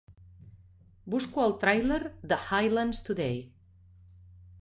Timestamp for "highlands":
2.47-3.05